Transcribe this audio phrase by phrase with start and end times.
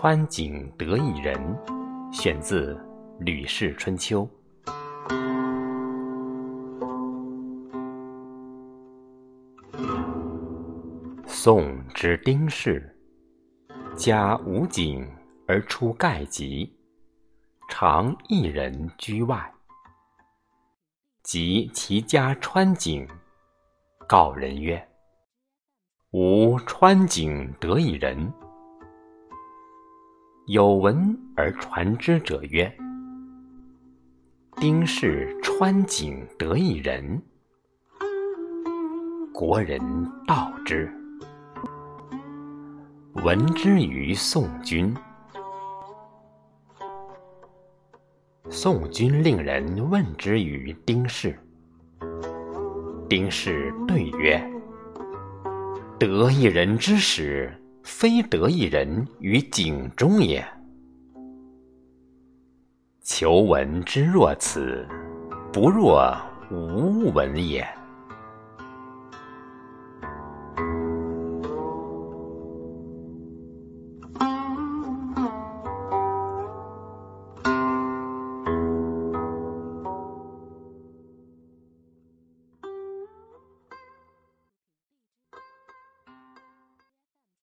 [0.00, 1.36] 川景得一人，
[2.12, 2.72] 选自
[3.18, 4.30] 《吕氏春秋》。
[11.26, 12.96] 宋之丁氏，
[13.96, 15.04] 家无井
[15.48, 16.72] 而出盖籍，
[17.68, 19.52] 常一人居外。
[21.24, 23.04] 及其家川井，
[24.06, 24.88] 告人曰
[26.14, 28.32] ：“吾川井得一人。”
[30.48, 32.74] 有闻而传之者曰
[34.56, 37.20] ：“丁氏穿井得一人。”
[39.30, 39.78] 国人
[40.26, 40.90] 道之。
[43.16, 44.96] 闻之于宋君。
[48.48, 51.38] 宋君令人问之于丁氏。
[53.06, 54.42] 丁氏对曰
[56.00, 57.54] ：“得一人之始。”
[57.88, 60.46] 非得一人于井中也。
[63.02, 64.86] 求闻之若此，
[65.50, 66.14] 不若
[66.50, 67.66] 无闻也。